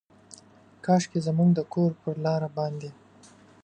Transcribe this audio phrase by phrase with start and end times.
[0.85, 2.89] کاشکي زموږ د کور پر لاره باندې،